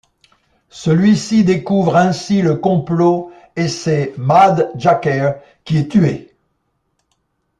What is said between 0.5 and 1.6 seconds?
Celui-ci